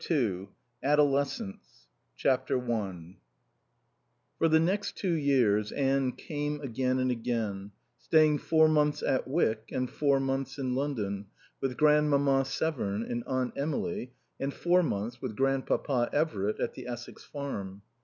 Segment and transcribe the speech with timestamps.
[0.09, 0.47] II
[0.81, 1.87] ADOLESCENTS
[2.25, 2.37] i
[4.39, 9.69] For the next two years Anne came again and again, staying four months at Wyck
[9.71, 11.27] and four months in London
[11.61, 17.23] with Grandmamma Severn and Aunt Emily, and four months with Grandpapa Everitt at the Essex
[17.23, 17.83] Farm.